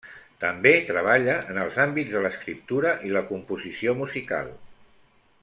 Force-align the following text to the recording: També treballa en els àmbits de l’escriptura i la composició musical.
També 0.43 0.69
treballa 0.91 1.35
en 1.55 1.59
els 1.65 1.77
àmbits 1.83 2.15
de 2.15 2.23
l’escriptura 2.23 2.95
i 3.11 3.15
la 3.19 3.25
composició 3.29 3.95
musical. 4.01 4.51